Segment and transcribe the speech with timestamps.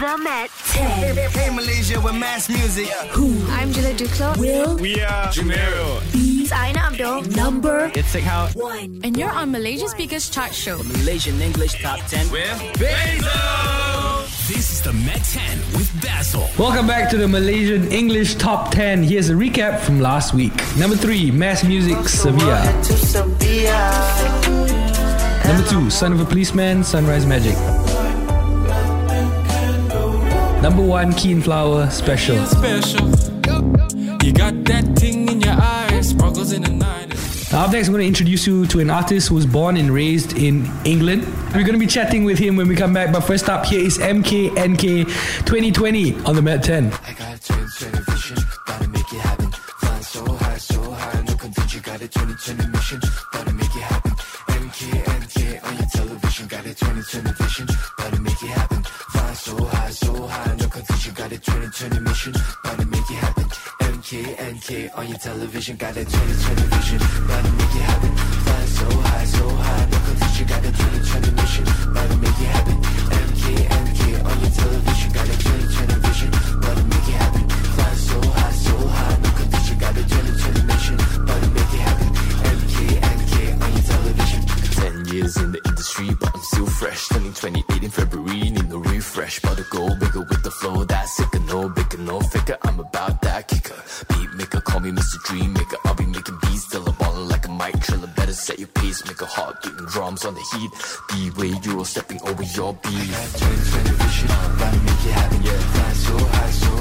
[0.00, 1.16] The Met 10.
[1.30, 2.88] Hey Malaysia with mass music.
[3.14, 3.30] Who?
[3.50, 4.36] I'm Julia Duclo.
[4.36, 6.02] Will We are Jumero.
[6.12, 7.22] It's Aina Abdul.
[7.36, 9.00] number It's like how one.
[9.04, 10.82] And you're on Malaysia biggest Chart Show.
[10.82, 12.28] Malaysian English top 10.
[12.32, 14.26] with Basil.
[14.48, 16.48] This is the Met 10 with Basil.
[16.58, 19.04] Welcome back to the Malaysian English Top 10.
[19.04, 20.54] Here's a recap from last week.
[20.76, 22.64] Number 3, Mass Music Sevilla.
[25.46, 27.54] Number 2, Son of a Policeman, Sunrise Magic.
[30.64, 32.42] Number 1, Keen Flower Special.
[32.46, 33.06] special.
[34.24, 37.10] You got that thing in your eyes, sparkles in the night.
[37.52, 39.90] Now, up next, I'm going to introduce you to an artist who was born and
[39.90, 41.26] raised in England.
[41.48, 43.12] We're going to be chatting with him when we come back.
[43.12, 45.04] But first up, here is MKNK
[45.44, 46.86] 2020 on the Met 10.
[46.86, 49.50] I got 2020 vision, gotta make it happen.
[49.52, 52.73] Flying so high, so high, no contention,
[64.74, 68.16] MK, NK on your television, got a 2020 vision, gotta make it happen.
[68.16, 72.76] Flying so high, so high, no contention, got a 2020 mission, gotta make it happen.
[73.14, 77.48] MK, NK on your television, got a 2020 vision, gotta make it happen.
[77.74, 82.08] Flying so high, so high, no condition, got a 2020 mission, gotta make it happen.
[82.58, 82.76] MK,
[83.14, 84.40] NK on your television.
[84.74, 87.08] Ten years in the industry, but I'm still fresh.
[87.08, 89.40] Turning 28 in February, need no refresh.
[89.40, 92.58] But to go bigger with the flow, that's sicker, no bigger, no figure.
[92.62, 93.80] I'm about that kicker.
[94.08, 94.33] Beat
[94.84, 95.22] me Mr.
[95.24, 95.76] Dream Maker.
[95.84, 98.06] I'll be making beats, still a baller like a mic triller.
[98.16, 100.70] Better set your pace, make a heart beating drums on the heat.
[101.08, 102.92] B-way, Euro stepping over your beat.
[102.92, 105.42] 2020 vision, gotta make it happen.
[105.42, 106.73] Yeah, flying so high, so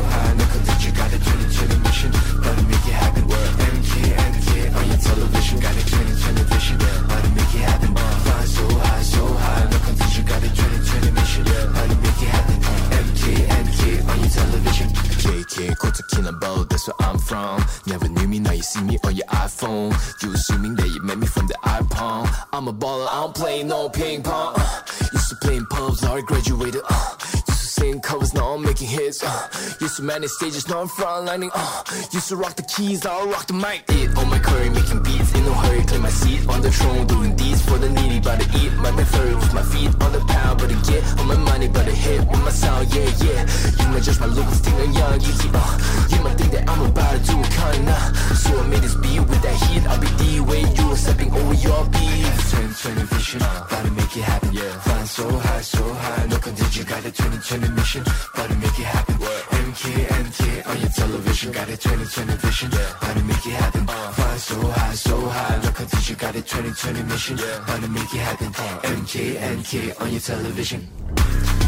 [19.64, 20.24] iPhone.
[20.24, 22.28] You assuming that you met me from the iPhone.
[22.52, 24.56] I'm a baller, I don't play no ping pong.
[28.84, 29.24] Making hits.
[29.24, 29.48] Uh,
[29.82, 31.52] used to manage stages, now I'm frontlining.
[31.54, 33.84] Uh, used to rock the keys, now I rock the mic.
[33.90, 37.08] It on my curry, making beats, in no hurry, claim my seat on the throne,
[37.08, 38.20] doing deeds for the needy.
[38.20, 41.28] But to eat my McFlurry with my feet on the pound, but to get on
[41.28, 43.42] my money, but to hit with my sound, yeah, yeah.
[43.80, 46.08] You might judge my looks, think I'm young, easy, uh.
[46.10, 47.98] You might think that I'm about to do it kinda.
[48.36, 51.54] So I made this beat with that heat, I'll be D-way, you are stepping over
[51.54, 52.14] your beat.
[52.54, 54.80] 2020 vision, gotta make it happen, yeah.
[54.86, 58.04] Flying so high, so high, no contingent, got a 2020 mission,
[58.36, 59.14] gotta make it happen.
[60.66, 62.70] On your television, got a 2020 vision,
[63.02, 63.86] gotta make it happen.
[63.88, 68.52] Flying so high, so high, no you got a 2020 mission, gotta make it happen.
[68.52, 71.63] MK, NK on your television.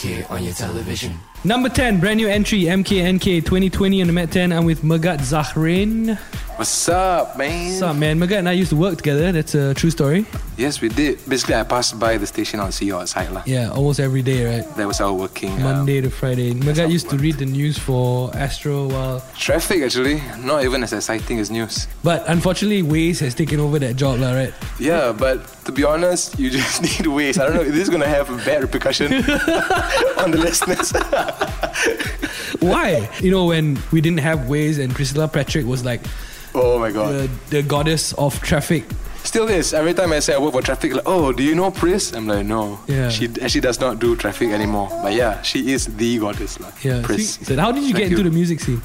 [0.00, 1.18] MK, NK on your television.
[1.44, 4.52] Number 10, brand new entry, MKNK 2020 on the Met 10.
[4.52, 6.18] I'm with Megat Zahrin.
[6.60, 7.68] What's up, man?
[7.72, 8.20] What's up, man?
[8.20, 9.32] Megat and I used to work together.
[9.32, 10.26] That's a true story.
[10.58, 11.16] Yes, we did.
[11.26, 13.32] Basically, I passed by the station on see you outside.
[13.32, 13.42] lah.
[13.46, 14.68] Yeah, almost every day, right?
[14.76, 15.56] That was our working.
[15.56, 16.52] uh, Monday to Friday.
[16.52, 19.24] Megat used to read the news for Astro while.
[19.40, 20.20] traffic, actually.
[20.44, 21.88] Not even as exciting as news.
[22.04, 24.52] But unfortunately, Waze has taken over that job, lah, right?
[24.78, 27.40] Yeah, but to be honest, you just need Waze.
[27.40, 27.64] I don't know.
[27.64, 29.08] if This is going to have a bad repercussion
[30.20, 30.92] on the listeners.
[32.60, 33.08] Why?
[33.24, 36.04] You know, when we didn't have Waze and Priscilla Patrick was like
[36.54, 37.14] oh my god.
[37.14, 38.84] the, the goddess of traffic.
[39.22, 39.74] Still is.
[39.74, 42.12] Every time I say I work for traffic, like, oh, do you know Pris?
[42.12, 42.80] I'm like, no.
[42.86, 43.10] Yeah.
[43.10, 44.88] She actually does not do traffic anymore.
[45.02, 46.58] But yeah, she is the goddess.
[46.58, 46.72] lah.
[46.82, 47.02] Yeah.
[47.04, 47.38] Pris.
[47.42, 48.30] So how did you get Thank into you.
[48.30, 48.80] the music scene?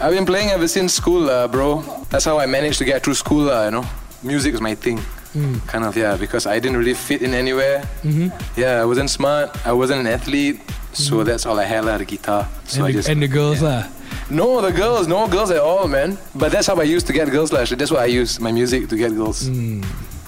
[0.00, 1.82] I've been playing ever since school, uh, bro.
[2.08, 3.84] That's how I managed to get through school, uh, you know.
[4.22, 4.98] Music was my thing.
[5.36, 5.66] Mm.
[5.68, 7.82] Kind of, yeah, because I didn't really fit in anywhere.
[8.04, 8.30] Mm-hmm.
[8.58, 9.50] Yeah, I wasn't smart.
[9.66, 10.60] I wasn't an athlete.
[10.94, 12.48] So that's all I had, lah, the guitar.
[12.66, 12.78] So Mm.
[12.78, 13.08] and, I the, just.
[13.08, 13.84] and the girls, lah.
[14.30, 16.16] no, the girls, no girls at all, man.
[16.34, 17.64] But that's how I used to get girls, lah.
[17.64, 19.48] That's what I use my music to get girls.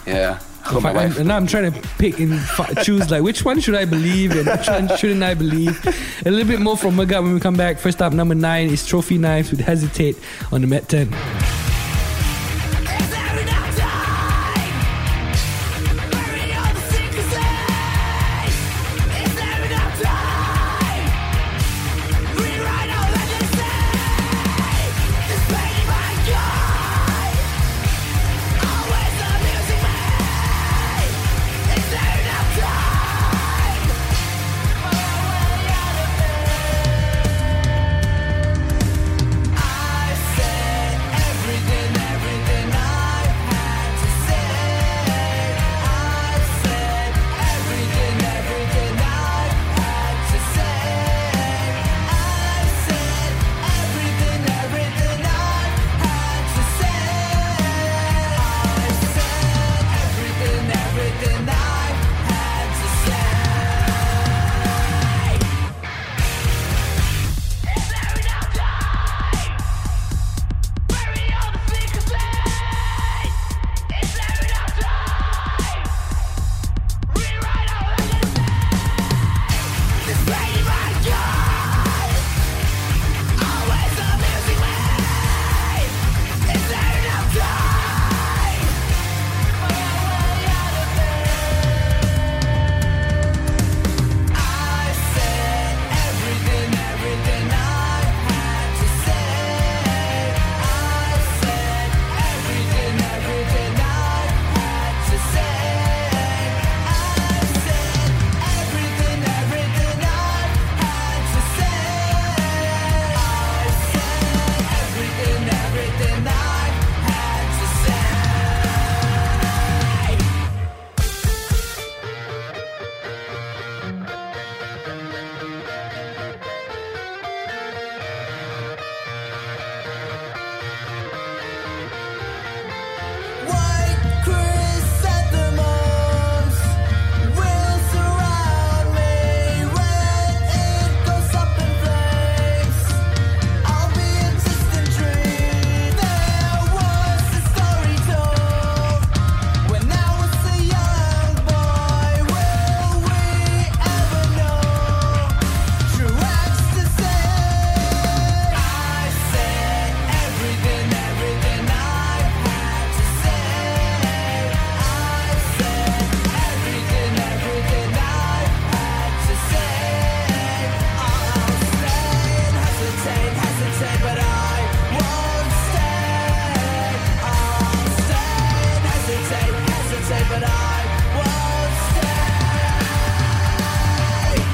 [0.07, 0.39] Yeah.
[0.69, 2.41] I my I'm- and now I'm trying to pick and
[2.83, 5.79] choose like which one should I believe and which one shouldn't I believe.
[6.27, 7.79] A little bit more from Megat when we come back.
[7.79, 10.17] First up, number nine is Trophy Knives with Hesitate
[10.51, 11.07] on the Met 10.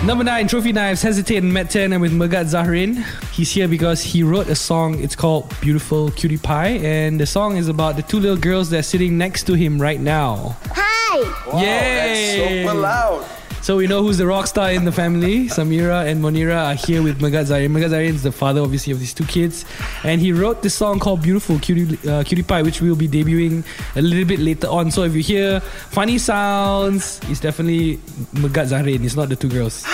[0.04, 3.04] Number nine, Trophy Knives, Hesitate and Met 10 and with Megat Zahrin.
[3.32, 4.98] He's here because he wrote a song.
[5.00, 6.80] It's called Beautiful Cutie Pie.
[6.82, 9.80] And the song is about the two little girls that are sitting next to him
[9.80, 10.56] right now.
[10.72, 11.46] Hi.
[11.46, 12.38] Wow, Yay!
[12.38, 13.41] That's super loud.
[13.62, 15.46] So we know who's the rock star in the family.
[15.46, 17.20] Samira and Monira are here with.
[17.20, 19.64] Megat Zahrin is the father, obviously, of these two kids.
[20.02, 23.64] And he wrote this song called Beautiful Cutie, uh, Cutie Pie, which we'll be debuting
[23.94, 24.90] a little bit later on.
[24.90, 27.98] So if you hear funny sounds, it's definitely
[28.34, 29.04] Megat Zahrin.
[29.04, 29.86] It's not the two girls.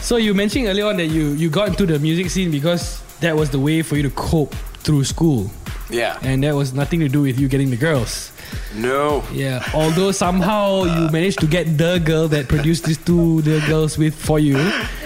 [0.00, 3.36] so you mentioned earlier on that you, you got into the music scene because that
[3.36, 4.52] was the way for you to cope
[4.82, 5.48] through school.
[5.90, 6.18] Yeah.
[6.22, 8.32] And that was nothing to do with you getting the girls.
[8.74, 9.24] No.
[9.32, 13.96] Yeah, although somehow you managed to get the girl that produced these two the girls
[13.98, 14.56] with for you,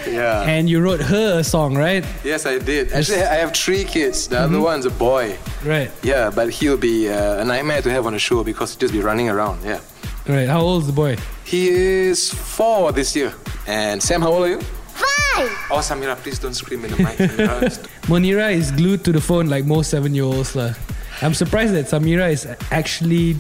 [0.06, 0.42] Yeah.
[0.44, 2.04] and you wrote her a song, right?
[2.24, 2.92] yes, I did.
[2.92, 4.28] Actually, I have three kids.
[4.28, 5.38] The other one's a boy.
[5.64, 8.80] Right, Yeah, but he'll be uh, a nightmare to have on the show because he'll
[8.80, 9.62] just be running around.
[9.64, 9.80] Yeah.
[10.28, 10.48] right.
[10.48, 11.16] How old is the boy?
[11.44, 13.32] He is four this year.
[13.66, 14.60] And Sam, how old are you?
[14.94, 15.50] Five.
[15.70, 17.16] Oh, Samira, please don't scream in the mic.
[18.10, 20.74] Monira is glued to the phone like most seven-year-olds, lah.
[21.22, 23.36] I'm surprised that Samira is actually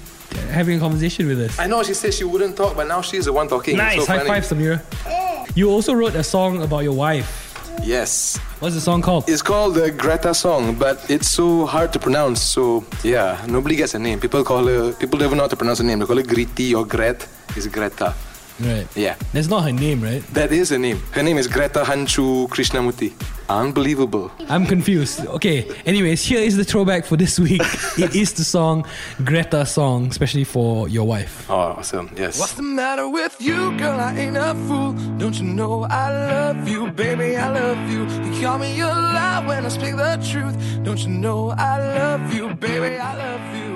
[0.50, 1.58] having a conversation with us.
[1.58, 3.76] I know she said she wouldn't talk, but now she's the one talking.
[3.76, 4.28] Nice, so high funny.
[4.28, 5.56] five, Samira.
[5.56, 7.50] You also wrote a song about your wife.
[7.82, 8.36] Yes.
[8.60, 9.28] What's the song called?
[9.28, 12.40] It's called the Greta song, but it's so hard to pronounce.
[12.40, 14.20] So yeah, nobody gets a name.
[14.20, 14.92] People call her.
[14.92, 15.98] People don't even know how to pronounce her name.
[15.98, 17.26] They call her Griti or Gret.
[17.56, 18.14] It's Greta.
[18.60, 18.86] Right.
[18.96, 20.22] Yeah, That's not her name, right?
[20.34, 21.00] that is her name.
[21.12, 23.12] Her name is Greta Hanchu Krishnamurti.
[23.48, 24.30] Unbelievable.
[24.48, 25.26] I'm confused.
[25.26, 25.68] Okay.
[25.84, 27.60] Anyways, here is the throwback for this week.
[27.98, 28.86] it is the song
[29.24, 31.46] Greta song, especially for your wife.
[31.50, 32.10] Oh, awesome.
[32.16, 32.38] Yes.
[32.38, 33.98] What's the matter with you, girl?
[34.00, 34.92] I ain't a fool.
[35.18, 37.36] Don't you know I love you, baby?
[37.36, 38.06] I love you.
[38.32, 40.56] You call me a lie when I speak the truth.
[40.84, 42.96] Don't you know I love you, baby?
[42.96, 43.71] I love you.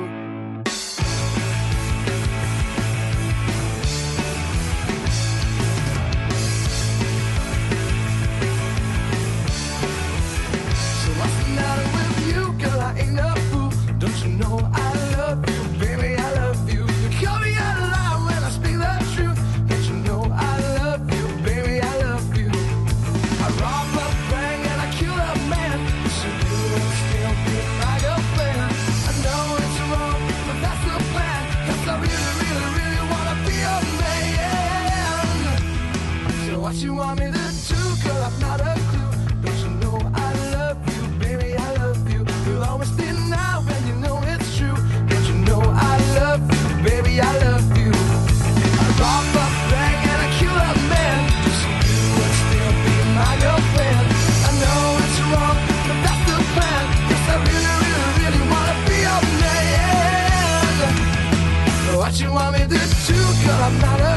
[63.67, 64.16] A clue.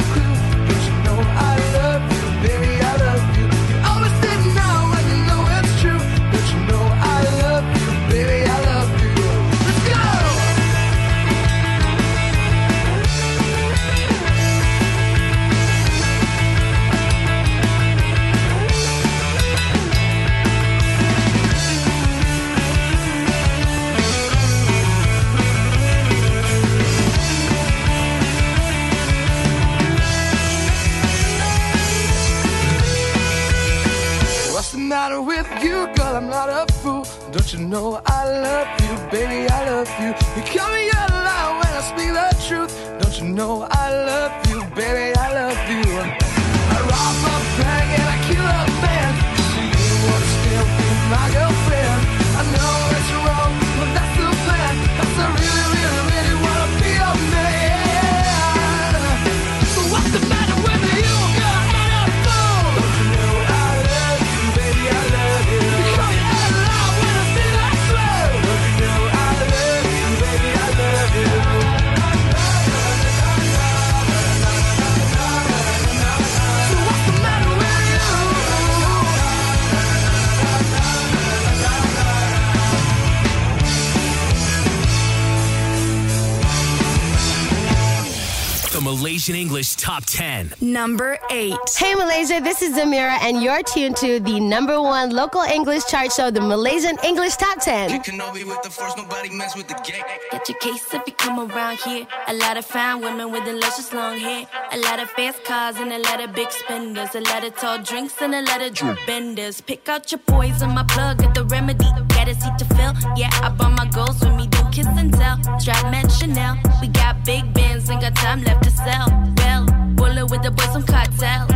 [88.80, 90.54] The Malaysian English Top 10.
[90.62, 91.54] Number 8.
[91.78, 96.14] Hey Malaysia, this is Zamaera, and you're tuned to the number one local English chart
[96.14, 98.02] show, the Malaysian English Top 10.
[98.04, 100.02] Kenobi with the force, nobody mess with the gang.
[100.32, 102.08] Get your case if you come around here.
[102.30, 104.48] A lot of fine women with the luscious long hair.
[104.72, 107.14] A lot of fast cars and a lot of big spenders.
[107.16, 109.60] A lot of tall drinks and a lot of drink benders.
[109.60, 111.90] Pick out your poison, my plug, get the remedy.
[112.16, 112.94] Got a seat to fill.
[113.18, 114.48] Yeah, I brought my goals with me.
[114.48, 115.36] Don't kiss and tell.
[115.60, 116.56] Strap man Chanel.
[116.80, 119.08] We got big bands, ain't got time left to sell.
[119.38, 121.48] Well, bullet with the boys from cartel.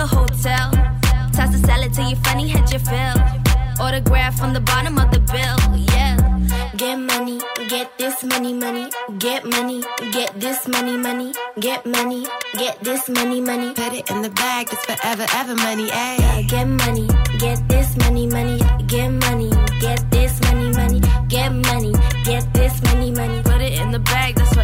[0.00, 0.70] a hotel.
[1.34, 3.18] Toss the salad till you funny, had your fill.
[3.84, 5.58] Autograph on the bottom of the bill,
[5.94, 6.16] yeah.
[6.76, 8.90] Get money, get this money, money.
[9.18, 11.32] Get money, get this money, money.
[11.58, 13.74] Get money, get this money, money.
[13.74, 16.18] Put it in the bag, it's forever, ever money, ayy.
[16.18, 18.58] Yeah, get money, get this money, money.
[18.86, 21.00] Get money, get this money, money.
[21.28, 21.92] Get money,
[22.24, 23.42] get this money, money.
[23.42, 24.59] Put it in the bag, that's forever, ever money.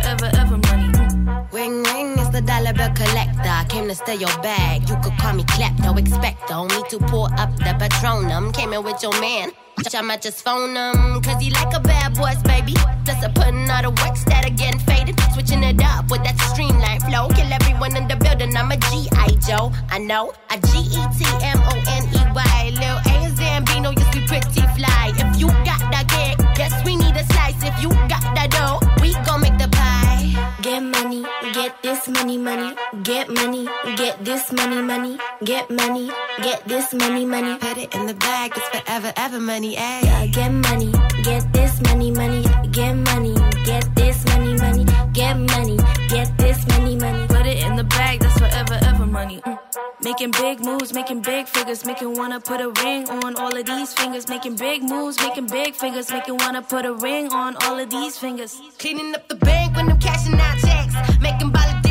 [1.67, 3.59] Ring ring, it's the dollar bill collector.
[3.69, 4.89] Came to steal your bag.
[4.89, 6.63] You could call me klepto, expecto.
[6.71, 8.55] Me to pour up the patronum.
[8.55, 9.51] Came in with your man.
[9.93, 12.75] I might just phone him, cause he like a bad boys, baby.
[13.05, 15.19] Plus, I putting all the works that are getting faded.
[15.35, 17.27] Switching it up with that streamline flow.
[17.35, 19.35] Kill everyone in the building, I'm a G.I.
[19.47, 19.73] Joe.
[19.91, 22.57] I know, a G E T M O N E Y.
[22.79, 25.13] Lil A Zambino, yes, we pretty fly.
[25.19, 25.96] If you got that
[32.27, 32.77] money, money.
[33.05, 35.17] Get money, get this money, money.
[35.45, 36.11] Get money,
[36.43, 37.57] get this money, money.
[37.59, 40.33] Put it in the bag, it's forever, ever money, ayy.
[40.33, 40.93] Get money,
[41.23, 42.43] get this money, money.
[42.73, 44.85] Get money, get this money, money.
[45.13, 45.77] Get money,
[46.09, 47.27] get this money, money.
[47.29, 49.41] Put it in the bag, that's forever, ever money.
[49.43, 49.59] Mm.
[50.03, 53.93] Making big moves, making big figures, making wanna put a ring on all of these
[53.93, 54.29] fingers.
[54.29, 58.19] Making big moves, making big figures, making wanna put a ring on all of these
[58.19, 58.61] fingers.
[58.79, 60.95] Cleaning up the bank when I'm cashing out checks.
[61.21, 61.86] Making on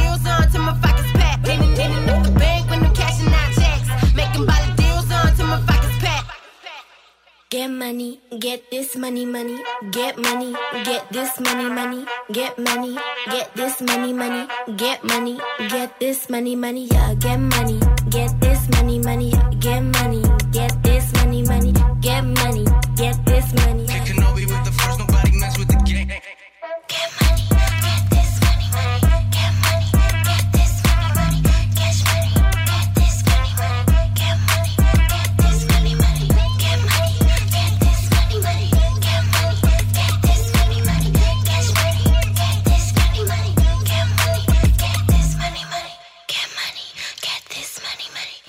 [7.55, 9.63] Get money, get this money, money.
[9.91, 12.05] Get money, get this money, money.
[12.31, 12.97] Get money,
[13.31, 14.47] get this money, money.
[14.75, 16.87] Get money, get this money, money.
[16.91, 19.31] Yeah, get money, get this money, money.
[19.59, 21.73] Get money, get this money, money.
[22.01, 22.65] Get money,
[22.97, 23.84] get this money.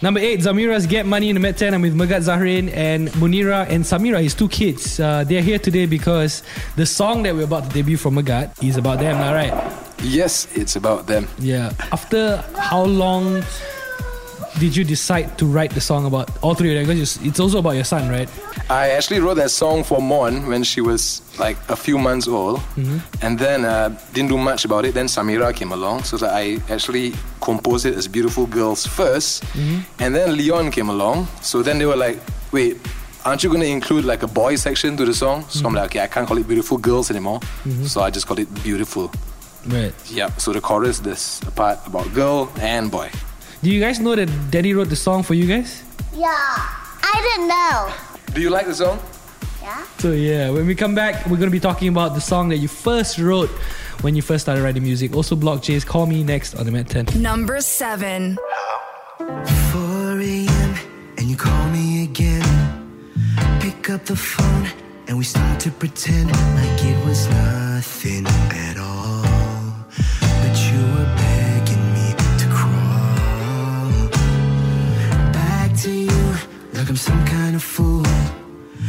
[0.03, 1.73] Number eight, Zamaera's Get Money in the Met 10.
[1.73, 5.01] I'm with Megat Zahrin and Munira and Samira, his two kids.
[5.01, 6.43] Uh, they're here today because
[6.77, 9.55] the song that we're about to debut from Megat is about them, all right?
[10.03, 11.27] Yes, it's about them.
[11.39, 11.73] Yeah.
[11.93, 13.43] After how long
[14.59, 16.97] did you decide to write the song about all three of them?
[16.97, 18.29] Because it's also about your son, right?
[18.71, 22.59] I actually wrote that song for Mon when she was like a few months old,
[22.59, 22.99] mm-hmm.
[23.25, 24.95] and then uh, didn't do much about it.
[24.95, 30.03] Then Samira came along, so that I actually composed it as "Beautiful Girls" 1st mm-hmm.
[30.03, 31.29] and then Leon came along.
[31.43, 32.19] So then they were like,
[32.51, 32.79] "Wait,
[33.25, 35.77] aren't you gonna include like a boy section to the song?" So I'm mm-hmm.
[35.77, 37.41] like, "Okay, I can't call it "Beautiful Girls" anymore."
[37.85, 39.13] So I just called it "Beautiful."
[39.67, 39.95] Right.
[40.11, 40.41] Yep.
[40.41, 43.11] So the chorus, this a part about girl and boy.
[43.67, 45.83] Do you guys know that Daddy wrote the song for you guys?
[46.15, 46.29] Yeah.
[46.31, 48.33] I didn't know.
[48.33, 49.01] Do you like the song?
[49.61, 49.85] Yeah.
[49.99, 52.69] So yeah, when we come back, we're gonna be talking about the song that you
[52.69, 53.51] first wrote
[54.03, 55.17] when you first started writing music.
[55.17, 57.21] Also, Block J's "Call Me" next on the Met 10.
[57.21, 58.39] Number seven.
[59.19, 59.27] 4
[60.21, 60.75] a.m.
[61.19, 62.47] and you call me again.
[63.59, 64.69] Pick up the phone
[65.09, 69.06] and we start to pretend like it was nothing at all.
[76.97, 78.07] I'm some kind of fool.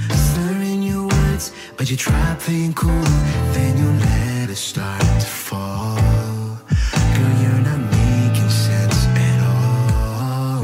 [0.10, 3.10] Slurring your words, but you try playing cool.
[3.52, 5.98] Then your letters start to fall.
[7.16, 10.64] Girl, you're not making sense at all.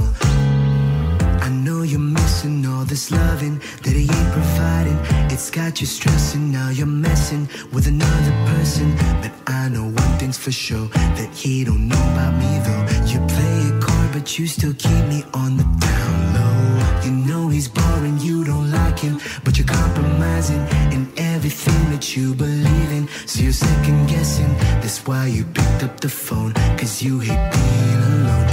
[1.42, 4.98] I know you're missing all this loving that he ain't providing.
[5.30, 8.96] It's got you stressing, now you're messing with another person.
[9.22, 12.86] But I know one thing's for sure that he don't know about me though.
[13.12, 16.33] You play it coy, but you still keep me on the down.
[16.33, 16.33] You
[17.54, 23.08] he's boring, you don't like him, but you're compromising in everything that you believe in.
[23.28, 24.52] So you're second guessing.
[24.82, 28.53] That's why you picked up the phone, cause you hate being alone.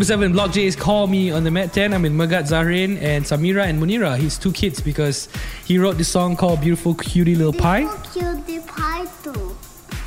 [0.00, 1.92] Number seven, Block J is Call Me on the Met 10.
[1.92, 5.28] I'm with Megat Zahrin and Samira and Munira, his two kids, because
[5.66, 7.82] he wrote this song called Beautiful Cutie Little Pie.
[8.14, 9.54] Cute the pie too.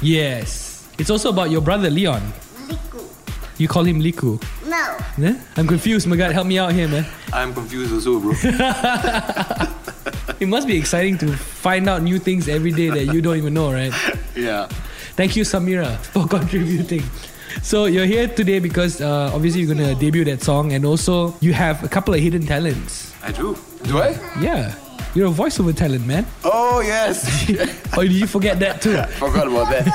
[0.02, 0.90] Yes.
[0.98, 2.24] It's also about your brother Leon.
[2.68, 3.06] Liku.
[3.60, 4.42] You call him Liku.
[4.66, 4.98] No.
[5.16, 5.40] Yeah?
[5.58, 6.32] I'm confused, Megat.
[6.32, 7.06] Help me out here, man.
[7.32, 8.34] I'm confused also, bro.
[10.40, 13.54] It must be exciting to find out new things every day that you don't even
[13.54, 13.94] know, right?
[14.36, 14.66] yeah.
[15.16, 17.04] Thank you, Samira, for contributing.
[17.62, 21.54] So you're here today because uh, obviously you're gonna debut that song, and also you
[21.54, 23.14] have a couple of hidden talents.
[23.24, 23.58] I do.
[23.84, 24.10] Do I?
[24.40, 24.74] Yeah,
[25.14, 26.26] you're a voiceover talent, man.
[26.44, 27.24] Oh, yes.
[27.98, 28.98] or did you forget that too?
[29.20, 29.86] Forgot about that.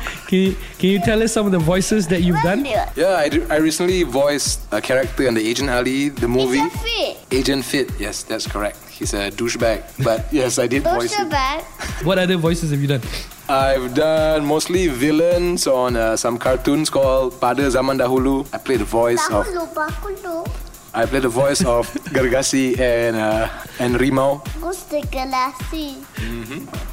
[0.26, 2.64] Can you, can you tell us some of the voices that you've done?
[2.64, 6.58] Yeah, I, do, I recently voiced a character in the Agent Ali, the movie.
[6.58, 7.16] Agent Fit.
[7.30, 8.78] Agent Fit, yes, that's correct.
[8.88, 10.02] He's a douchebag.
[10.02, 11.30] But yes, I did voice Don't it.
[11.30, 11.62] bad.
[12.06, 13.02] What other voices have you done?
[13.48, 18.44] I've done mostly villains on uh, some cartoons called Pada Zaman Dahulu.
[18.52, 20.50] I played the voice of Tahu lupa.
[20.94, 23.48] I played the voice of Gargasi and uh,
[23.80, 24.40] and Rimau.
[24.62, 25.98] Gusti gelasi.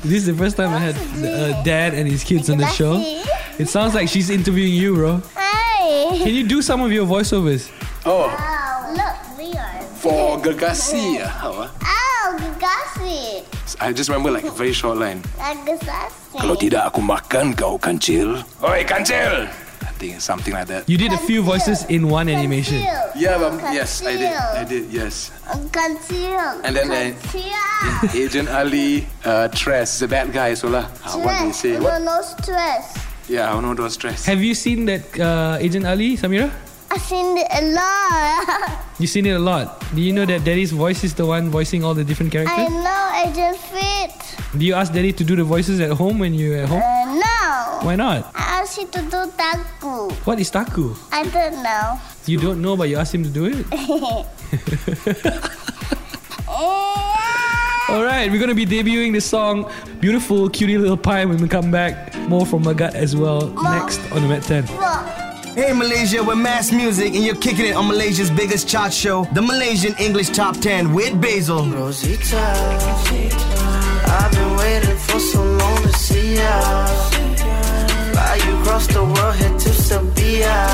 [0.02, 2.98] This is the first time I had uh, dad and his kids on the show.
[3.60, 5.22] It sounds like she's interviewing you, bro.
[5.38, 6.18] Hey.
[6.18, 7.70] Can you do some of your voiceovers?
[8.04, 8.26] Oh,
[8.98, 9.86] Look, Leon.
[10.02, 11.22] for Gargasi.
[11.44, 11.70] uh?
[11.70, 13.11] Oh, gegasi.
[13.82, 15.26] I just remember like a very short line.
[15.41, 16.38] Gegasi.
[16.38, 18.38] Kalau tidak aku makan kau kancil.
[18.62, 19.50] Oi kancil.
[19.82, 20.86] I think it's something like that.
[20.86, 22.86] You did a few voices in one animation.
[23.17, 24.34] Yeah, but yes, I did.
[24.34, 24.86] I did.
[24.94, 25.34] Yes.
[25.74, 26.62] Kancil.
[26.62, 30.86] And then uh, Agent Ali, uh, Tress, the bad guy, so lah.
[31.02, 31.74] Uh, what they say?
[31.82, 32.02] No, What?
[32.06, 32.86] no stress.
[33.30, 34.26] Yeah, I know those stress.
[34.26, 36.50] Have you seen that uh, Agent Ali, Samira?
[36.92, 38.84] I've seen it a lot.
[39.00, 39.80] You've seen it a lot.
[39.96, 42.54] Do you know that Daddy's voice is the one voicing all the different characters?
[42.54, 44.12] I know Agent Fit.
[44.60, 46.82] Do you ask Daddy to do the voices at home when you're at home?
[46.84, 47.88] Uh, no.
[47.88, 48.30] Why not?
[48.36, 50.12] I asked you to do taku.
[50.28, 50.94] What is Taku?
[51.14, 51.98] I don't know.
[52.26, 53.66] You don't know, but you asked him to do it?
[57.92, 61.72] All right, we're gonna be debuting the song "Beautiful Cutie Little Pie" when we come
[61.72, 62.16] back.
[62.30, 64.64] More from Megat as well next on the Met 10.
[65.54, 69.42] Hey Malaysia, we're Mass Music and you're kicking it on Malaysia's biggest chart show, the
[69.42, 71.66] Malaysian English Top 10 with Basil.
[71.66, 72.38] Rosita,
[74.08, 76.86] I've been waiting for so long to see ya.
[78.14, 80.68] Fly you across the world, head to Sevilla.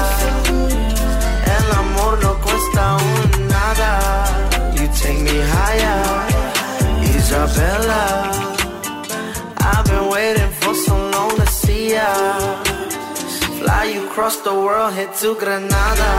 [1.55, 4.73] El amor no cuesta un nada.
[4.77, 6.27] You take me higher,
[7.17, 8.29] Isabella.
[9.57, 12.66] I've been waiting for so long to see ya.
[13.67, 16.11] Fly you across the world, head to Granada.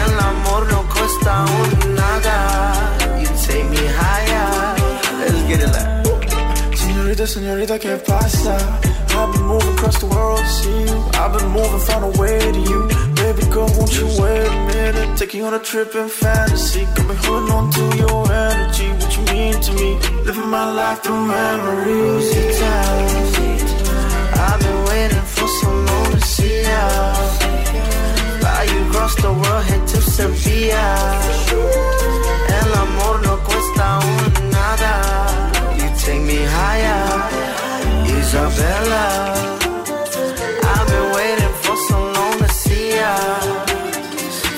[0.00, 2.36] El amor no cuesta un nada.
[3.18, 4.76] You take me higher.
[5.18, 6.76] Let's get it like.
[6.76, 8.54] Senorita, senorita, ¿qué pasa?
[9.16, 10.98] I've been moving across the world to see you.
[11.14, 12.80] I've been moving, found a way to you.
[13.14, 15.32] Baby girl, won't you wait a minute?
[15.32, 16.84] You on a trip in fantasy.
[16.96, 18.88] Got me holding on to your energy.
[19.00, 19.96] What you mean to me?
[20.26, 22.28] Living my life through memories.
[25.48, 26.84] For so long to see ya.
[28.40, 30.86] Fly you across the world, head to Sevilla.
[32.58, 34.94] El amor no cuesta un nada.
[35.78, 37.02] You take me higher,
[38.18, 39.06] Isabella.
[40.72, 43.14] I've been waiting for so long to see ya.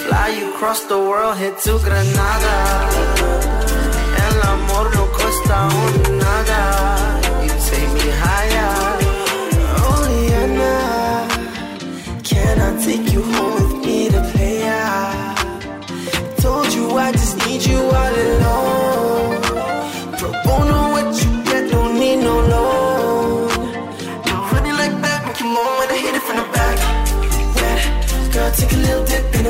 [0.04, 2.56] Fly you across the world, head to Granada.
[4.26, 6.62] El amor no cuesta un nada.
[7.44, 8.79] You take me higher.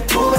[0.01, 0.30] The pool,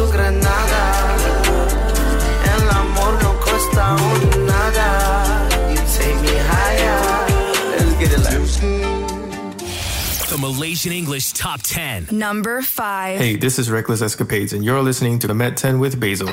[0.00, 1.16] granada.
[2.44, 5.48] El amor no cuesta un nada.
[5.70, 7.00] You take me higher.
[7.78, 8.22] Let's get it.
[10.30, 12.08] The Malaysian English Top 10.
[12.10, 13.18] Number 5.
[13.18, 16.28] Hey, this is Reckless Escapades, and you're listening to the Met 10 with Basil.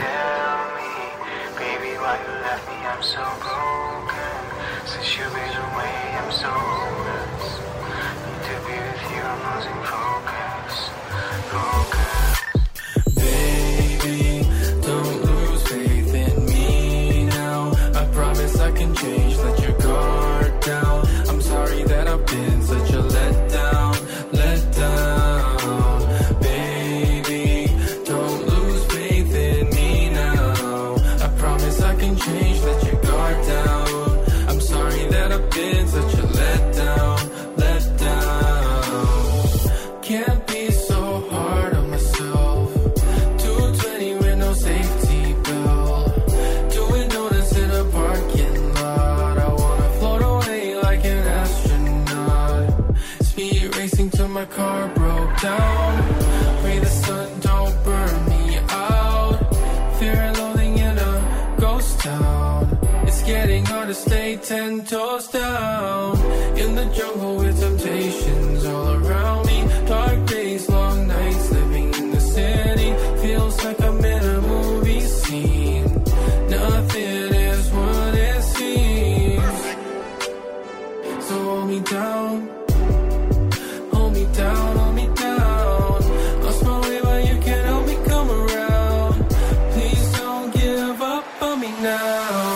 [91.81, 92.48] now.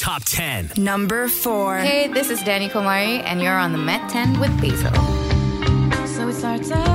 [0.00, 0.72] Top 10.
[0.78, 1.76] Number 4.
[1.80, 4.90] Hey, this is Danny Komari, and you're on the Met 10 with Basil.
[6.06, 6.89] So it starts out.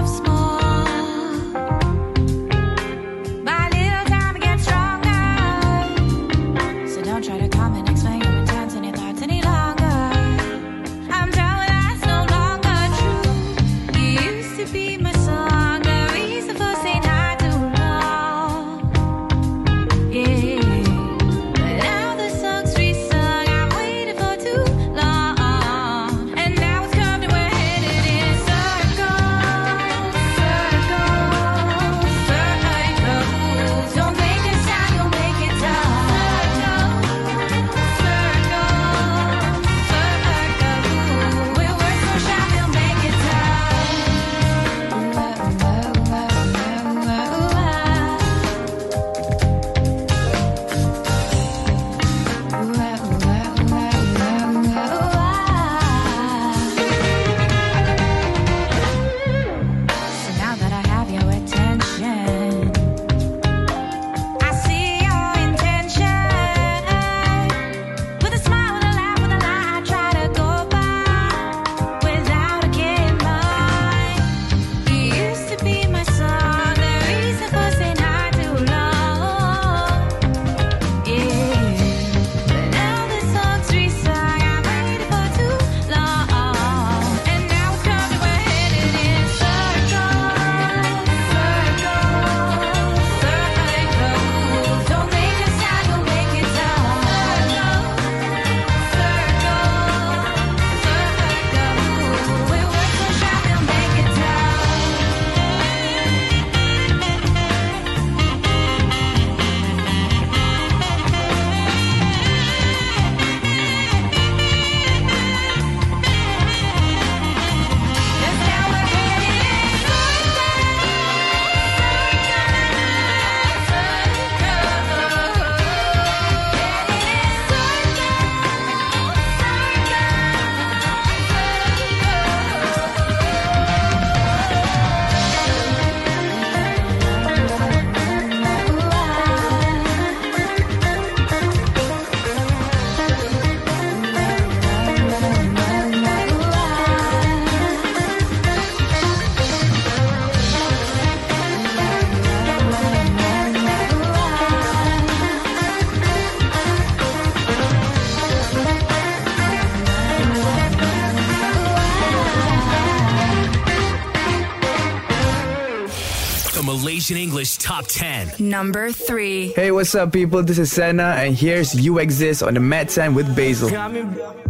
[167.46, 168.50] English Top 10.
[168.50, 169.54] Number 3.
[169.56, 170.42] Hey, what's up, people?
[170.42, 173.70] This is Senna, and here's You Exist on the Met 10 with Basil.
[173.70, 174.04] Got me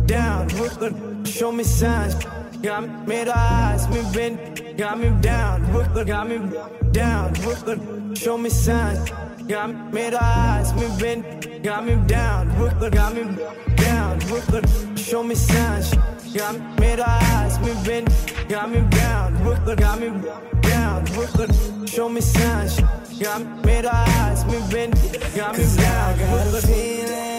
[0.05, 0.47] down,
[1.25, 2.15] show me signs.
[2.63, 5.69] Got me made eyes, me bend, got me down,
[6.05, 6.39] got me
[6.91, 9.09] down, show me signs.
[9.45, 12.47] Got me made eyes, me bend, got me down,
[12.91, 13.23] got me
[13.75, 15.93] down, show me signs.
[16.33, 18.07] Got me made eyes, me bend,
[18.47, 19.33] got me down,
[19.75, 20.64] got me down,
[21.15, 21.49] look,
[21.87, 22.81] show me signs.
[23.19, 24.93] Got me made eyes, me bend,
[25.35, 27.34] got me down, got a feeling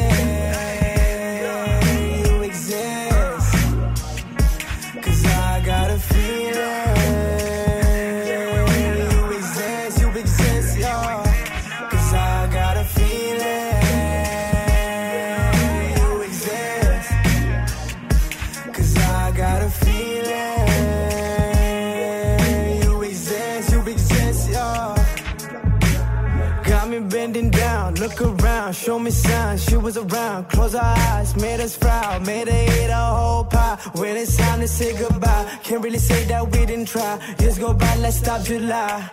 [28.67, 29.65] around, show me signs.
[29.65, 33.79] She was around, close our eyes, made us proud, made her eat a whole pie.
[33.95, 37.19] When it's time to say goodbye, can't really say that we didn't try.
[37.41, 39.11] Years go by, let's stop July.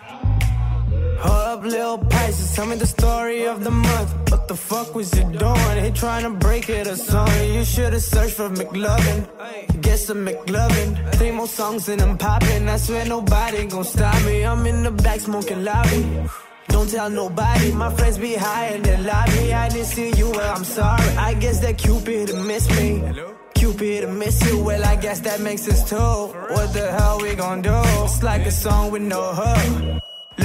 [1.24, 4.10] Hold up, little Pisces, tell me the story of the month.
[4.30, 5.84] What the fuck was you doing?
[5.84, 7.54] He trying to break it or something.
[7.54, 9.18] You should've searched for McLovin.
[9.80, 10.88] Get some McLovin.
[11.14, 12.68] Three more songs and I'm popping.
[12.68, 14.44] I swear nobody gon' stop me.
[14.44, 16.28] I'm in the back smoking loudly.
[16.68, 19.52] Don't tell nobody, my friends be high in the lobby.
[19.52, 21.08] I didn't see you, well, I'm sorry.
[21.16, 23.02] I guess that Cupid missed me.
[23.54, 25.96] Cupid miss you, well, I guess that makes us two.
[25.96, 27.72] What the hell we gon' do?
[28.04, 30.02] It's like a song with no hook.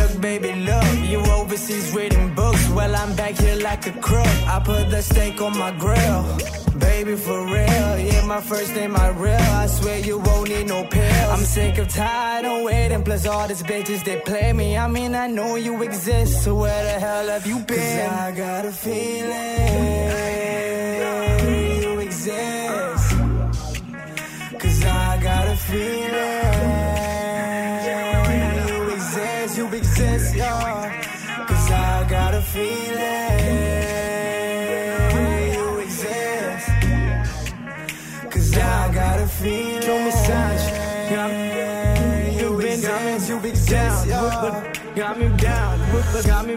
[0.09, 2.69] Look, baby, look, you overseas reading books.
[2.69, 4.27] Well, I'm back here like a crook.
[4.47, 6.23] I put the steak on my grill.
[6.79, 9.33] Baby, for real, yeah, my first name, my real.
[9.33, 11.29] I swear you won't need no pills.
[11.33, 13.03] I'm sick of tired of waiting.
[13.03, 14.77] Plus, all these bitches, they play me.
[14.77, 17.77] I mean, I know you exist, so where the hell have you been?
[17.77, 19.31] 'Cause I got a feeling
[21.83, 23.15] you exist.
[24.59, 26.48] Cause I got a feeling
[32.51, 32.99] feeling
[35.53, 36.69] you exist.
[38.31, 39.81] Cause I got a feeling.
[39.81, 40.63] Show me signs,
[41.11, 42.39] yeah.
[42.39, 44.07] You been down, you exist.
[44.95, 45.79] Got me down,
[46.25, 46.55] got me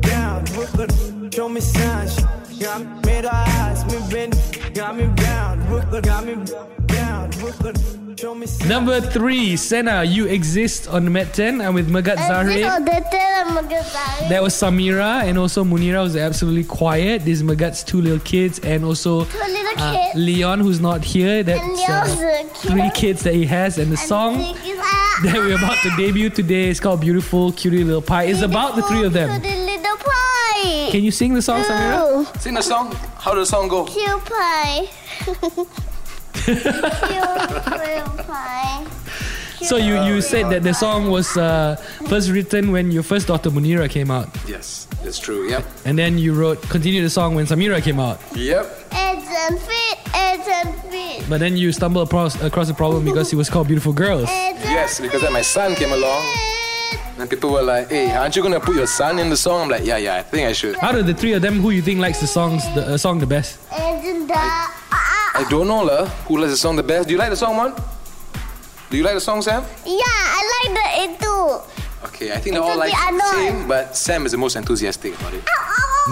[0.00, 2.20] down, show me signs.
[2.60, 4.38] Got me made eyes, me bend,
[4.74, 5.58] got me down,
[6.02, 6.91] got me down.
[8.66, 11.60] Number three, Senna, You Exist on the Met 10.
[11.60, 12.70] I'm with Megat Exist Zahrin.
[12.70, 14.28] on the tail of Magasari.
[14.28, 17.24] That was Samira and also Munira was absolutely quiet.
[17.24, 20.10] This is Megat's two little kids and also Two little uh.
[20.14, 21.42] Leon who's not here.
[21.42, 26.30] That's uh, three kids that he has and the song that we're about to debut
[26.30, 28.24] today is called Beautiful Cutie Little Pie.
[28.24, 29.42] It's about the three of them.
[29.42, 30.88] Little pie.
[30.90, 32.40] Can you sing the song, Samira?
[32.40, 32.92] Sing the song.
[33.18, 33.84] How does the song go?
[33.84, 34.88] Cute pie.
[36.32, 38.86] Cute little pie.
[39.62, 41.76] So you, you said that the song was uh,
[42.08, 44.28] first written when your first daughter Munira came out.
[44.46, 45.48] Yes, that's true.
[45.48, 45.64] Yep.
[45.84, 48.18] And then you wrote continue the song when Samira came out.
[48.34, 48.66] Yep.
[48.92, 51.24] Eggs and feet, eggs and feet.
[51.28, 54.28] But then you stumbled across across a problem because it was called Beautiful Girls.
[54.28, 56.22] Yes, because then my son came along.
[57.18, 59.62] And people were like, hey, aren't you gonna put your son in the song?
[59.62, 60.76] I'm like, yeah, yeah, I think I should.
[60.82, 63.20] Out of the three of them, who you think likes the songs the uh, song
[63.20, 63.60] the best?
[63.70, 64.70] Eggs and da.
[65.34, 66.06] I don't know, lah.
[66.28, 67.08] Who likes the song the best?
[67.08, 67.72] Do you like the song, man?
[68.90, 69.62] Do you like the song, Sam?
[69.86, 72.06] Yeah, I like the it too.
[72.08, 75.18] Okay, I think they It's all like the same, but Sam is the most enthusiastic
[75.18, 75.44] about it.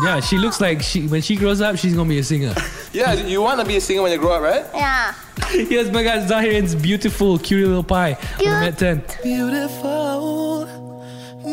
[0.05, 2.55] Yeah, she looks like she when she grows up, she's gonna be a singer.
[2.93, 4.65] Yeah, you want to be a singer when you grow up, right?
[4.73, 5.15] Yeah.
[5.51, 9.03] Here's my guy Zahrin's beautiful, cute little pie on the Met 10.
[9.23, 10.67] Beautiful,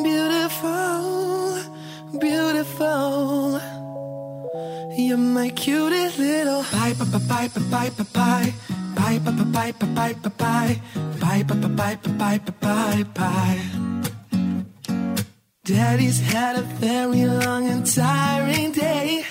[0.04, 1.60] beautiful,
[2.20, 3.47] beautiful.
[5.00, 8.54] You're my cutest little pie, pie, pie, pie, pie, pie,
[8.96, 10.82] pie, pie, pie, pie, pie, pie, pie,
[11.20, 13.62] pie, pie, pie, pie, pie, pie, pie.
[15.64, 19.24] Daddy's had a very long and tiring day.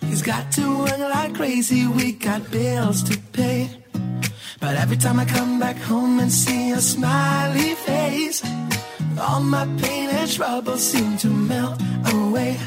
[0.00, 1.86] He's got to work like crazy.
[1.86, 3.70] We got bills to pay.
[4.58, 8.42] But every time I come back home and see your smiley face,
[9.20, 11.80] all my pain and trouble seem to melt
[12.12, 12.58] away.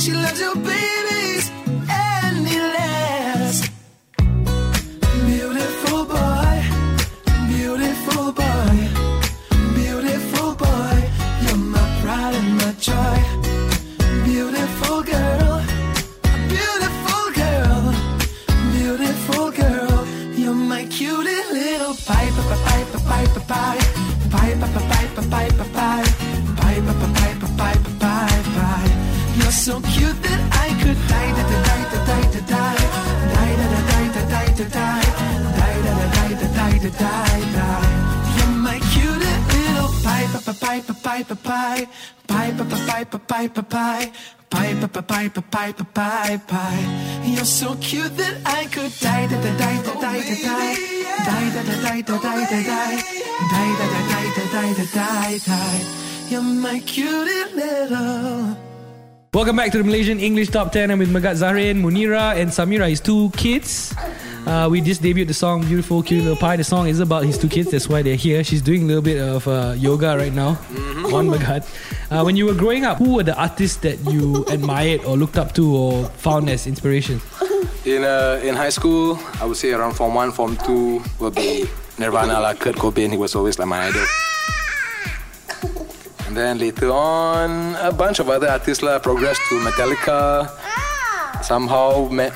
[0.00, 1.09] she loves you, baby.
[55.48, 58.56] You're my cutie little.
[59.32, 60.90] Welcome back to the Malaysian English Top 10.
[60.90, 63.94] I'm with Megat Zahrin, Munira, and Samira, his two kids.
[64.46, 66.56] Uh, we just debuted the song Beautiful Cute Little Pie.
[66.56, 68.44] The song is about his two kids, that's why they're here.
[68.44, 70.58] She's doing a little bit of uh, yoga right now
[71.08, 71.64] on Megat.
[72.10, 75.38] Uh, when you were growing up, who were the artists that you admired or looked
[75.38, 77.18] up to or found as inspiration?
[77.86, 81.64] In uh, in high school, I would say around form one, form two will be
[81.98, 83.10] Nirvana, like Kurt Cobain.
[83.10, 84.04] He was always like my idol.
[86.30, 90.46] And then later on, a bunch of other artists lah progressed to Metallica.
[91.42, 92.30] Somehow met,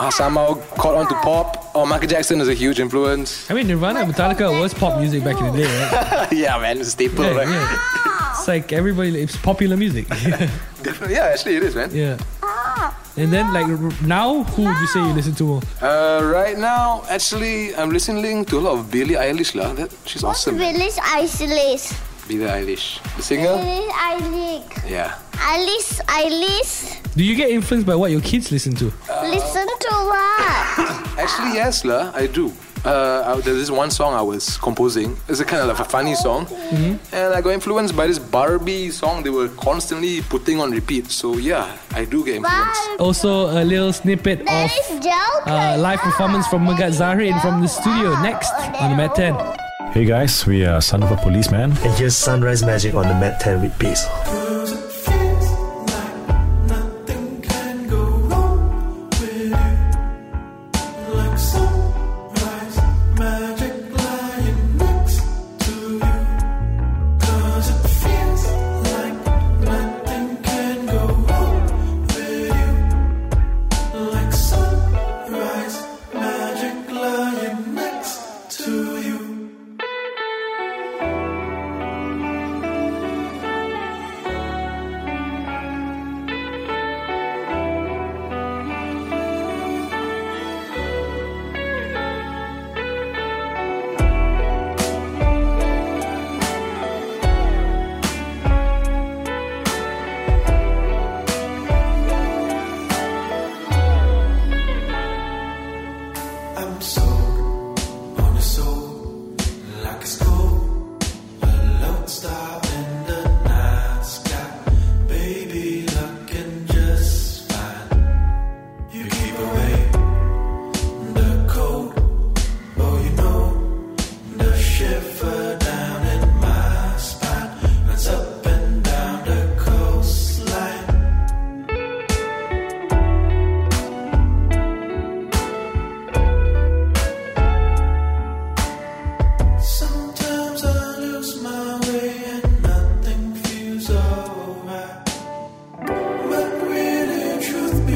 [0.00, 1.68] uh, somehow caught on to pop.
[1.74, 3.44] Oh, Michael Jackson is a huge influence.
[3.50, 6.32] I mean, Nirvana and Metallica was pop music back in the day, right?
[6.32, 7.48] yeah, man, it's a staple, Yeah, right?
[7.48, 8.30] yeah.
[8.32, 10.08] It's like everybody, it's popular music.
[10.80, 11.90] Definitely, yeah, actually it is, man.
[11.92, 12.16] yeah.
[13.20, 13.68] And then, like,
[14.00, 15.62] now, who would you say you listen to more?
[15.82, 19.74] Uh, right now, actually, I'm listening to a lot of Billie Eilish lah.
[19.76, 20.56] That she's awesome.
[20.56, 21.92] Billie Isolate.
[22.28, 23.56] Billie Eilish, the singer.
[23.56, 24.90] Village Eilish.
[24.90, 25.18] Yeah.
[25.38, 27.00] Alice, Alice.
[27.16, 28.86] Do you get influenced by what your kids listen to?
[29.22, 31.14] Listen to what?
[31.18, 32.52] Actually, yes, lah, I do.
[32.84, 35.16] Uh, I- there's this one song I was composing.
[35.28, 36.46] It's a kind of like a funny song,
[37.12, 41.10] and I got influenced by this Barbie song they were constantly putting on repeat.
[41.10, 43.00] So yeah, I do get influenced.
[43.00, 44.70] Also, a little snippet of
[45.00, 45.48] Joker.
[45.48, 49.32] uh, live performance from Megat Zahrin from the studio next on the Met 10.
[49.94, 51.70] Hey guys, we are Son of a Policeman.
[51.70, 54.10] And here's Sunrise Magic on the Met 10 with Basil.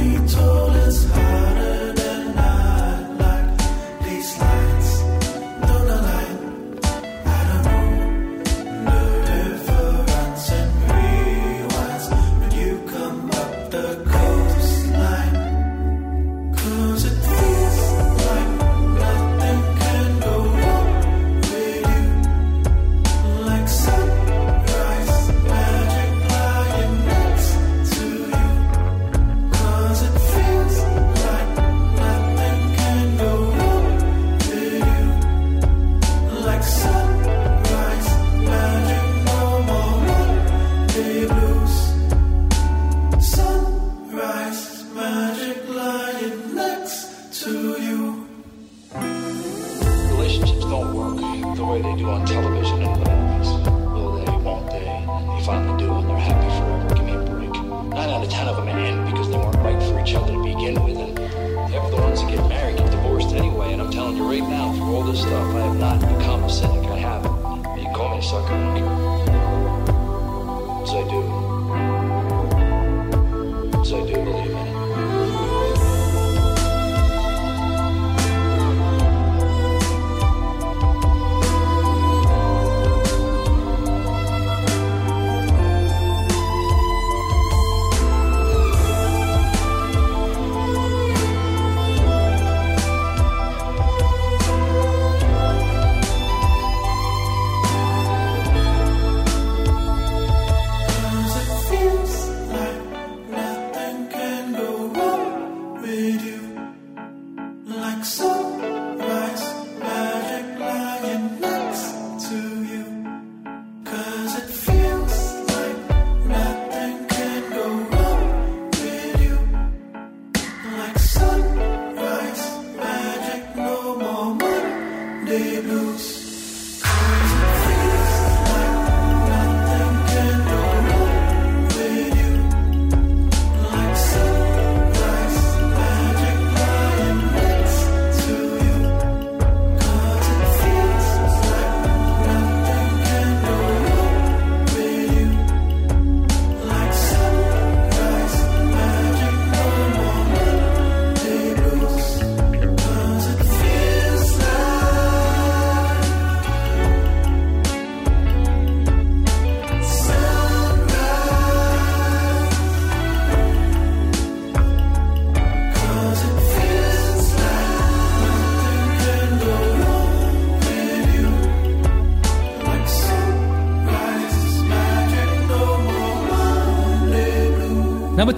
[0.09, 0.58] Victor.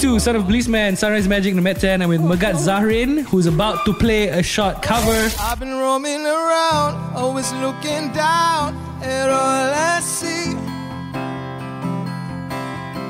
[0.00, 2.00] Two, Son of Policeman, Sunrise Magic, the Met 10.
[2.00, 5.28] I'm with Megat Zahrin, who's about to play a short cover.
[5.38, 10.54] I've been roaming around, always looking down at all I see.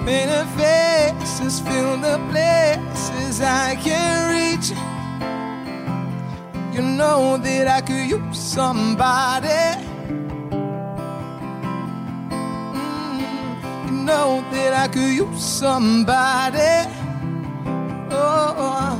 [0.04, 4.70] Painted faces fill the places I can reach.
[6.74, 9.89] You know that I could use somebody.
[14.10, 16.74] Know that I could use somebody.
[18.10, 18.96] Oh.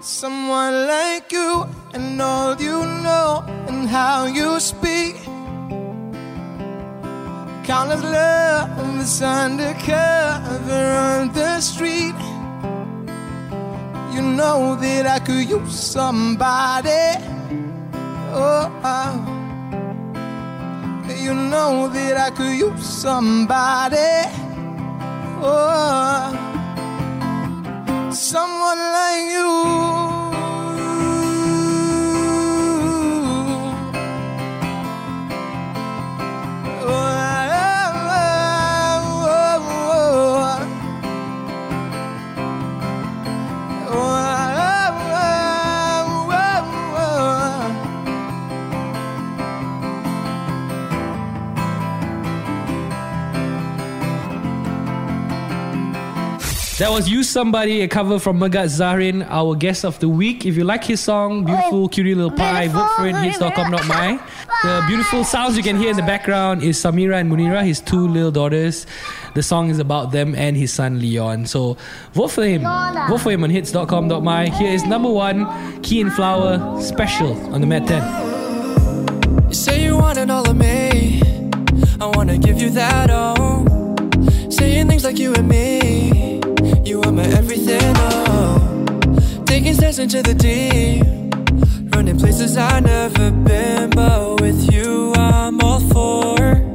[0.00, 1.50] Someone like you
[1.94, 5.14] and all you know and how you speak.
[7.68, 12.20] Countless love is undercover on the street.
[14.14, 17.04] You know that I could use somebody.
[18.32, 19.37] Oh, oh.
[21.28, 23.96] You know that I could use somebody.
[25.42, 26.32] Oh,
[28.10, 29.97] someone like you.
[56.78, 60.46] That was You Somebody, a cover from Megat Zahrin, our guest of the week.
[60.46, 64.20] If you like his song, Beautiful Cutie Little Pie, vote for it, hits.com, not my.
[64.62, 68.06] The beautiful sounds you can hear in the background is Samira and Munira, his two
[68.06, 68.86] little daughters.
[69.34, 71.46] The song is about them and his son Leon.
[71.46, 71.76] So
[72.12, 72.62] vote for him.
[72.62, 74.48] Vote for him on hits.com.my.
[74.50, 79.48] Here is number one, Key and Flower Special on the Met 10.
[79.48, 81.20] You say you want it all of me.
[82.00, 83.66] I wanna give you that all.
[84.48, 85.77] Saying things like you and me.
[86.88, 88.86] You are my everything, oh.
[89.44, 91.04] Taking steps into the deep.
[91.94, 96.67] Running places I've never been, but with you, I'm all for.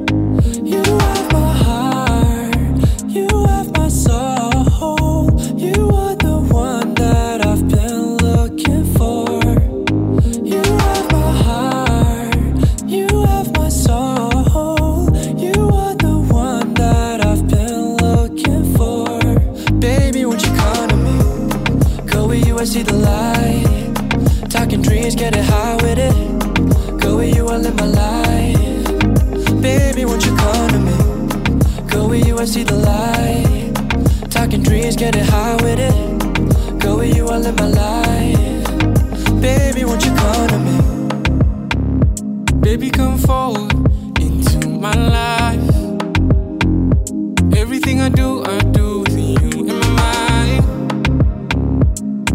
[48.03, 50.63] I do, I do with you in my mind.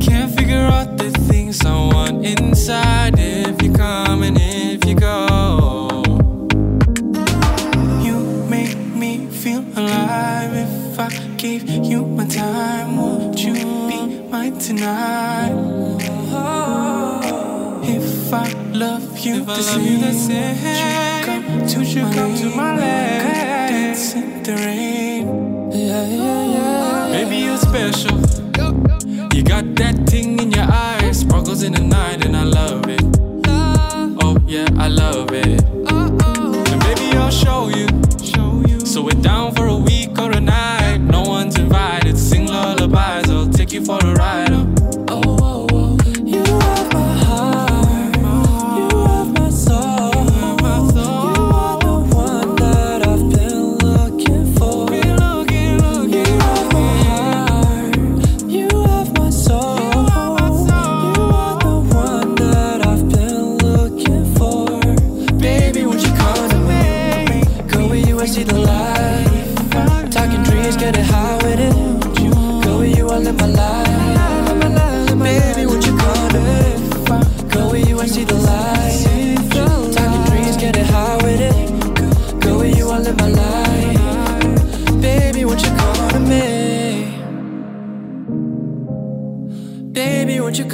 [0.01, 6.03] Can't figure out the things I want inside if you come and if you go.
[8.01, 8.17] You
[8.49, 12.97] make me feel alive if I gave you my time.
[12.97, 13.53] Would you
[13.89, 15.53] be mine tonight?
[17.85, 20.57] If I love you, if I love the same,
[21.77, 23.69] would you come to my land?
[23.71, 24.88] Dance in the rain.
[31.59, 33.03] Eyes, in the night, and I love it.
[34.23, 35.63] Oh yeah, I love it.
[35.65, 37.87] And baby, I'll show you.
[38.87, 40.99] So we're down for a week or a night.
[40.99, 42.17] No one's invited.
[42.17, 43.31] Sing lullabies.
[43.31, 44.48] I'll take you for a ride.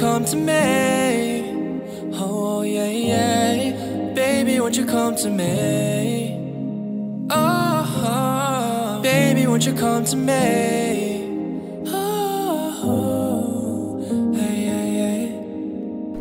[0.05, 2.11] Come to me?
[2.13, 4.13] Oh, yeah, yeah.
[4.13, 5.47] Baby, won't you come to me?
[7.31, 9.01] Oh, oh.
[9.01, 11.04] baby, won't you come to me?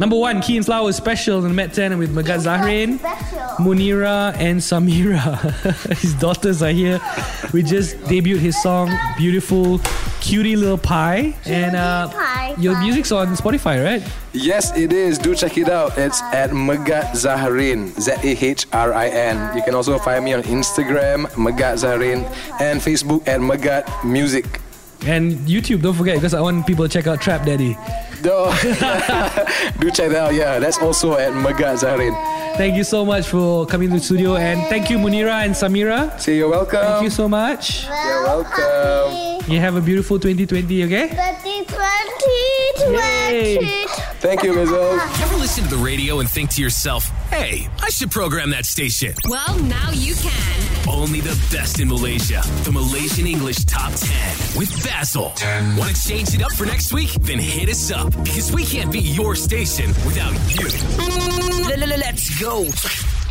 [0.05, 2.99] Number one, Keen Flowers special in Met 10 with Megat Zahrin,
[3.57, 5.41] Munira, and Samira.
[5.97, 7.01] His daughters are here.
[7.55, 9.79] We just debuted his song, Beautiful
[10.21, 11.35] Cutie Little Pie.
[11.47, 14.03] And uh, pie, your music's on Spotify, right?
[14.35, 15.17] Yes, it is.
[15.17, 15.97] Do check it out.
[15.97, 19.57] It's at Megat Zahrin, Z A H R I N.
[19.57, 22.29] You can also find me on Instagram, Megat Zahrin,
[22.61, 24.61] and Facebook at Megat Music.
[25.07, 27.79] And YouTube, don't forget, because I want people to check out Trap Daddy.
[28.25, 28.31] Do,
[29.81, 30.33] do check that out.
[30.33, 32.15] Yeah, that's also at Megat Zahrin.
[32.57, 34.37] Thank you so much for coming to the studio.
[34.37, 36.19] And thank you, Munira and Samira.
[36.19, 36.81] See you welcome.
[36.81, 37.85] Thank you so much.
[37.85, 39.45] You're welcome.
[39.53, 41.09] You have a beautiful 2020, okay?
[41.11, 43.84] 2020.
[44.25, 44.83] Thank you, Mizzle.
[45.23, 49.13] Ever listen to the radio and think to yourself, hey, I should program that station?
[49.29, 50.89] Well, now you can.
[50.89, 52.41] Only the best in Malaysia.
[52.63, 55.35] The Malaysian English Top 10 with Basil.
[55.77, 57.11] Want to change it up for next week?
[57.21, 60.69] Then hit us up because we can't be your station without you.
[61.99, 63.24] Let's go.